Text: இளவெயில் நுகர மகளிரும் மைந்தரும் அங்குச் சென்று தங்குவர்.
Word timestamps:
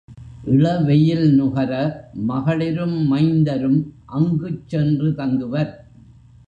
இளவெயில் 0.45 1.35
நுகர 1.35 1.71
மகளிரும் 2.27 2.97
மைந்தரும் 3.11 3.79
அங்குச் 4.05 4.67
சென்று 4.67 5.09
தங்குவர். 5.11 5.71